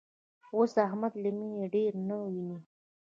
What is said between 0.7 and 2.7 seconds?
احمد له مینې ډېر نه ویني.